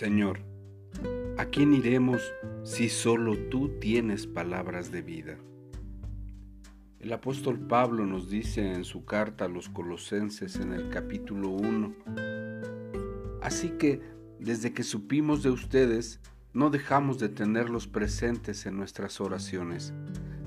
Señor, 0.00 0.40
¿a 1.36 1.44
quién 1.44 1.74
iremos 1.74 2.22
si 2.62 2.88
solo 2.88 3.36
tú 3.50 3.68
tienes 3.80 4.26
palabras 4.26 4.90
de 4.90 5.02
vida? 5.02 5.36
El 7.00 7.12
apóstol 7.12 7.58
Pablo 7.58 8.06
nos 8.06 8.30
dice 8.30 8.72
en 8.72 8.84
su 8.84 9.04
carta 9.04 9.44
a 9.44 9.48
los 9.48 9.68
colosenses 9.68 10.56
en 10.56 10.72
el 10.72 10.88
capítulo 10.88 11.50
1, 11.50 11.94
Así 13.42 13.72
que 13.78 14.00
desde 14.38 14.72
que 14.72 14.84
supimos 14.84 15.42
de 15.42 15.50
ustedes, 15.50 16.20
no 16.54 16.70
dejamos 16.70 17.18
de 17.18 17.28
tenerlos 17.28 17.86
presentes 17.86 18.64
en 18.64 18.78
nuestras 18.78 19.20
oraciones. 19.20 19.92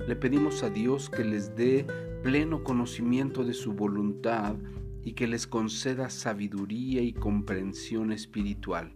Le 0.07 0.15
pedimos 0.15 0.64
a 0.64 0.71
Dios 0.71 1.11
que 1.11 1.24
les 1.24 1.56
dé 1.56 1.86
pleno 2.24 2.64
conocimiento 2.64 3.43
de 3.43 3.54
su 3.54 3.74
voluntad 3.74 4.56
y 5.04 5.14
que 5.14 5.28
les 5.28 5.46
conceda 5.46 6.10
sabiduría 6.10 7.04
y 7.04 7.14
comprensión 7.14 8.11
espiritual 8.11 8.96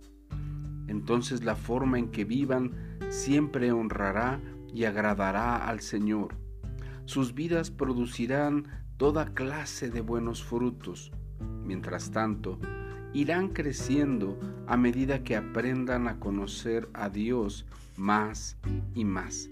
entonces 0.88 1.44
la 1.44 1.55
forma 1.55 2.00
en 2.00 2.09
que 2.09 2.26
vivan 2.26 2.72
siempre 3.09 3.72
honrará 3.72 4.41
y 4.73 4.86
agradará 4.86 5.68
al 5.68 5.82
Señor. 5.82 6.36
Sus 7.05 7.34
vidas 7.34 7.72
producirán 7.72 8.68
toda 8.98 9.34
clase 9.34 9.90
de 9.90 10.02
buenos 10.02 10.44
frutos. 10.44 11.12
Mientras 11.64 12.12
tanto, 12.12 12.59
irán 13.14 13.50
creciendo 13.50 14.40
a 14.68 14.78
medida 14.78 15.23
que 15.23 15.36
aprendan 15.36 16.08
a 16.08 16.20
conocer 16.20 16.90
a 16.94 17.09
Dios 17.09 17.66
más 17.95 18.58
y 18.94 19.06
más. 19.06 19.50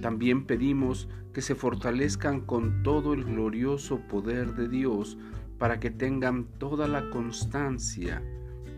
También 0.00 0.44
pedimos 0.44 1.08
que 1.32 1.42
se 1.42 1.54
fortalezcan 1.54 2.40
con 2.40 2.82
todo 2.82 3.14
el 3.14 3.24
glorioso 3.24 4.00
poder 4.08 4.54
de 4.54 4.68
Dios 4.68 5.18
para 5.58 5.80
que 5.80 5.90
tengan 5.90 6.44
toda 6.58 6.86
la 6.88 7.10
constancia 7.10 8.22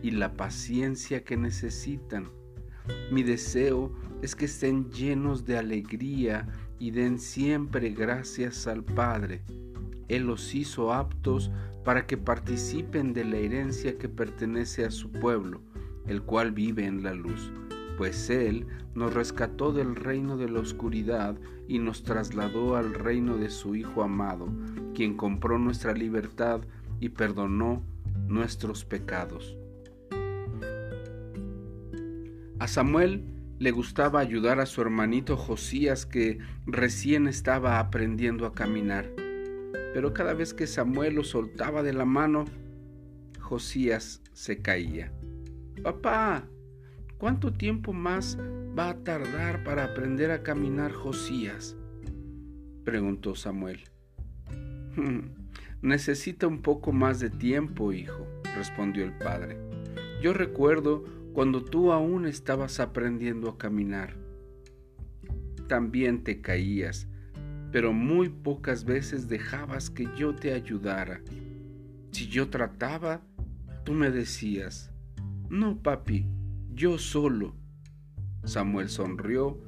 y 0.01 0.11
la 0.11 0.33
paciencia 0.33 1.23
que 1.23 1.37
necesitan. 1.37 2.29
Mi 3.11 3.23
deseo 3.23 3.93
es 4.21 4.35
que 4.35 4.45
estén 4.45 4.89
llenos 4.91 5.45
de 5.45 5.57
alegría 5.57 6.47
y 6.79 6.91
den 6.91 7.19
siempre 7.19 7.89
gracias 7.91 8.67
al 8.67 8.83
Padre. 8.83 9.43
Él 10.07 10.23
los 10.23 10.53
hizo 10.55 10.93
aptos 10.93 11.51
para 11.83 12.05
que 12.05 12.17
participen 12.17 13.13
de 13.13 13.25
la 13.25 13.37
herencia 13.37 13.97
que 13.97 14.09
pertenece 14.09 14.85
a 14.85 14.91
su 14.91 15.11
pueblo, 15.11 15.61
el 16.07 16.21
cual 16.23 16.51
vive 16.51 16.85
en 16.85 17.03
la 17.03 17.13
luz, 17.13 17.51
pues 17.97 18.29
Él 18.29 18.67
nos 18.93 19.13
rescató 19.13 19.71
del 19.71 19.95
reino 19.95 20.37
de 20.37 20.49
la 20.49 20.59
oscuridad 20.59 21.37
y 21.67 21.79
nos 21.79 22.03
trasladó 22.03 22.75
al 22.75 22.93
reino 22.93 23.37
de 23.37 23.49
su 23.49 23.75
Hijo 23.75 24.03
amado, 24.03 24.49
quien 24.93 25.15
compró 25.15 25.57
nuestra 25.57 25.93
libertad 25.93 26.61
y 26.99 27.09
perdonó 27.09 27.83
nuestros 28.27 28.85
pecados. 28.85 29.57
A 32.61 32.67
Samuel 32.67 33.23
le 33.57 33.71
gustaba 33.71 34.19
ayudar 34.19 34.59
a 34.59 34.67
su 34.67 34.81
hermanito 34.81 35.35
Josías 35.35 36.05
que 36.05 36.37
recién 36.67 37.25
estaba 37.27 37.79
aprendiendo 37.79 38.45
a 38.45 38.53
caminar. 38.53 39.09
Pero 39.95 40.13
cada 40.13 40.35
vez 40.35 40.53
que 40.53 40.67
Samuel 40.67 41.15
lo 41.15 41.23
soltaba 41.23 41.81
de 41.81 41.93
la 41.93 42.05
mano, 42.05 42.45
Josías 43.39 44.21
se 44.33 44.61
caía. 44.61 45.11
Papá, 45.81 46.43
¿cuánto 47.17 47.51
tiempo 47.51 47.93
más 47.93 48.37
va 48.77 48.89
a 48.89 49.03
tardar 49.03 49.63
para 49.63 49.85
aprender 49.85 50.29
a 50.29 50.43
caminar 50.43 50.91
Josías? 50.91 51.75
preguntó 52.83 53.33
Samuel. 53.33 53.85
Necesita 55.81 56.45
un 56.45 56.61
poco 56.61 56.91
más 56.91 57.19
de 57.19 57.31
tiempo, 57.31 57.91
hijo, 57.91 58.27
respondió 58.55 59.03
el 59.03 59.17
padre. 59.17 59.57
Yo 60.21 60.33
recuerdo 60.33 61.20
cuando 61.33 61.63
tú 61.63 61.91
aún 61.91 62.25
estabas 62.25 62.79
aprendiendo 62.79 63.49
a 63.49 63.57
caminar. 63.57 64.15
También 65.67 66.23
te 66.23 66.41
caías, 66.41 67.07
pero 67.71 67.93
muy 67.93 68.29
pocas 68.29 68.83
veces 68.83 69.27
dejabas 69.27 69.89
que 69.89 70.07
yo 70.17 70.35
te 70.35 70.53
ayudara. 70.53 71.21
Si 72.11 72.27
yo 72.27 72.49
trataba, 72.49 73.21
tú 73.85 73.93
me 73.93 74.11
decías, 74.11 74.91
no, 75.49 75.81
papi, 75.81 76.25
yo 76.73 76.97
solo. 76.97 77.55
Samuel 78.43 78.89
sonrió. 78.89 79.63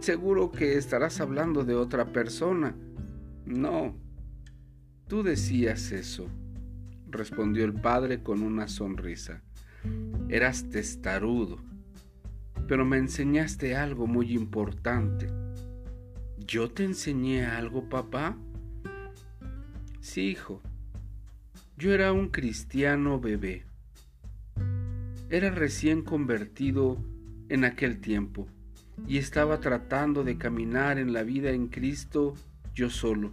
Seguro 0.00 0.50
que 0.50 0.76
estarás 0.76 1.20
hablando 1.20 1.64
de 1.64 1.74
otra 1.74 2.12
persona. 2.12 2.74
No, 3.46 3.94
tú 5.06 5.22
decías 5.22 5.92
eso, 5.92 6.28
respondió 7.08 7.64
el 7.64 7.72
padre 7.72 8.22
con 8.22 8.42
una 8.42 8.68
sonrisa. 8.68 9.42
Eras 10.32 10.70
testarudo, 10.70 11.58
pero 12.68 12.84
me 12.84 12.98
enseñaste 12.98 13.74
algo 13.74 14.06
muy 14.06 14.32
importante. 14.32 15.26
¿Yo 16.46 16.70
te 16.70 16.84
enseñé 16.84 17.46
algo, 17.46 17.88
papá? 17.88 18.36
Sí, 20.00 20.28
hijo. 20.28 20.62
Yo 21.76 21.92
era 21.92 22.12
un 22.12 22.28
cristiano 22.28 23.18
bebé. 23.18 23.64
Era 25.30 25.50
recién 25.50 26.02
convertido 26.02 27.04
en 27.48 27.64
aquel 27.64 28.00
tiempo 28.00 28.46
y 29.08 29.18
estaba 29.18 29.58
tratando 29.58 30.22
de 30.22 30.38
caminar 30.38 31.00
en 31.00 31.12
la 31.12 31.24
vida 31.24 31.50
en 31.50 31.66
Cristo 31.66 32.34
yo 32.72 32.88
solo. 32.88 33.32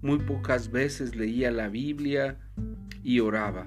Muy 0.00 0.18
pocas 0.20 0.70
veces 0.70 1.14
leía 1.14 1.50
la 1.50 1.68
Biblia 1.68 2.38
y 3.02 3.20
oraba 3.20 3.66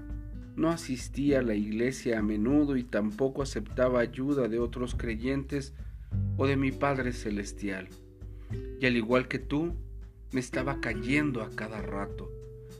no 0.55 0.69
asistía 0.69 1.39
a 1.39 1.43
la 1.43 1.55
iglesia 1.55 2.19
a 2.19 2.21
menudo 2.21 2.77
y 2.77 2.83
tampoco 2.83 3.41
aceptaba 3.41 3.99
ayuda 3.99 4.47
de 4.47 4.59
otros 4.59 4.95
creyentes 4.95 5.73
o 6.37 6.47
de 6.47 6.55
mi 6.55 6.71
Padre 6.71 7.11
Celestial. 7.11 7.89
Y 8.79 8.85
al 8.85 8.95
igual 8.95 9.27
que 9.27 9.39
tú, 9.39 9.73
me 10.31 10.39
estaba 10.39 10.79
cayendo 10.81 11.43
a 11.43 11.49
cada 11.49 11.81
rato. 11.81 12.29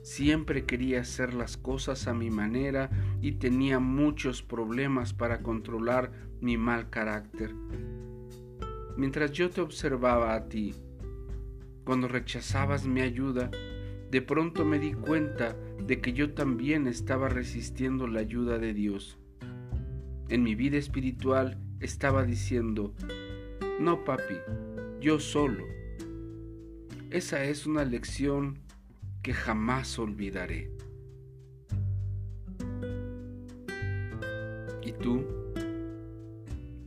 Siempre 0.04 0.66
quería 0.66 1.02
hacer 1.02 1.34
las 1.34 1.58
cosas 1.58 2.08
a 2.08 2.14
mi 2.14 2.30
manera 2.30 2.90
y 3.22 3.34
tenía 3.34 3.80
muchos 3.80 4.44
problemas 4.44 5.14
para 5.14 5.42
controlar 5.42 6.12
mi 6.42 6.58
mal 6.58 6.90
carácter. 6.90 7.54
Mientras 8.98 9.32
yo 9.32 9.50
te 9.50 9.62
observaba 9.62 10.36
a 10.36 10.48
ti, 10.48 10.76
cuando 11.84 12.08
rechazabas 12.08 12.86
mi 12.86 13.02
ayuda, 13.02 13.52
de 14.12 14.22
pronto 14.22 14.66
me 14.66 14.80
di 14.80 14.94
cuenta 14.94 15.56
de 15.86 16.00
que 16.00 16.14
yo 16.14 16.34
también 16.34 16.88
estaba 16.88 17.30
resistiendo 17.30 18.08
la 18.08 18.22
ayuda 18.22 18.58
de 18.58 18.74
Dios. 18.74 19.18
En 20.30 20.44
mi 20.44 20.56
vida 20.56 20.78
espiritual 20.78 21.58
estaba 21.80 22.24
diciendo, 22.24 22.94
no 23.80 24.04
papi, 24.04 24.36
yo 25.02 25.20
solo. 25.20 25.66
Esa 27.12 27.44
es 27.44 27.66
una 27.66 27.86
lección 27.86 28.60
que 29.22 29.34
jamás 29.34 30.00
olvidaré. 30.00 30.72
¿Y 34.82 34.92
tú? 34.94 35.24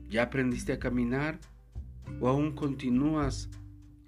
¿Ya 0.08 0.24
aprendiste 0.24 0.72
a 0.72 0.78
caminar 0.78 1.38
o 2.20 2.28
aún 2.28 2.52
continúas 2.52 3.50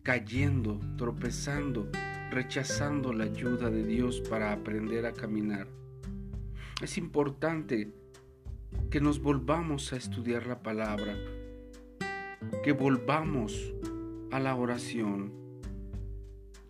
cayendo, 0.02 0.80
tropezando? 0.96 1.90
Rechazando 2.30 3.12
la 3.12 3.24
ayuda 3.24 3.70
de 3.70 3.84
Dios 3.84 4.20
para 4.20 4.52
aprender 4.52 5.04
a 5.04 5.12
caminar. 5.12 5.66
Es 6.80 6.96
importante 6.96 7.92
que 8.90 9.00
nos 9.00 9.20
volvamos 9.20 9.92
a 9.92 9.96
estudiar 9.96 10.46
la 10.46 10.62
palabra, 10.62 11.16
que 12.62 12.72
volvamos 12.72 13.74
a 14.30 14.38
la 14.38 14.54
oración, 14.54 15.32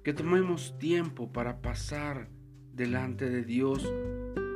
que 0.02 0.14
tomemos 0.14 0.78
tiempo 0.78 1.30
para 1.30 1.60
pasar 1.60 2.28
delante 2.72 3.28
de 3.28 3.44
Dios 3.44 3.86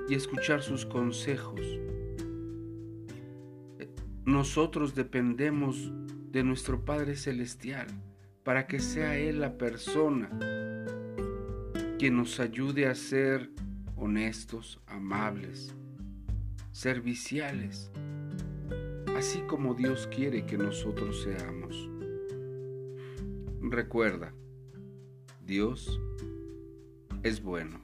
y 0.08 0.14
escuchar 0.14 0.62
sus 0.62 0.86
consejos. 0.86 1.60
Nosotros 4.24 4.94
dependemos 4.94 5.92
de 6.30 6.42
nuestro 6.42 6.82
Padre 6.84 7.14
Celestial 7.14 7.88
para 8.42 8.66
que 8.66 8.80
sea 8.80 9.18
Él 9.18 9.40
la 9.40 9.58
persona 9.58 10.30
que 12.04 12.10
nos 12.10 12.38
ayude 12.38 12.84
a 12.84 12.94
ser 12.94 13.48
honestos, 13.96 14.78
amables, 14.86 15.74
serviciales, 16.70 17.90
así 19.16 19.40
como 19.48 19.72
Dios 19.72 20.06
quiere 20.14 20.44
que 20.44 20.58
nosotros 20.58 21.22
seamos. 21.22 21.88
Recuerda, 23.62 24.34
Dios 25.46 25.98
es 27.22 27.42
bueno. 27.42 27.83